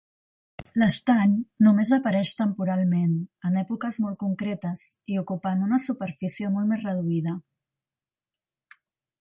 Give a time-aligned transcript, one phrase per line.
[0.83, 1.33] L'estany
[1.65, 3.13] només apareix temporalment,
[3.51, 4.83] en èpoques molt concretes,
[5.17, 7.39] i ocupant una superfície molt més reduïda.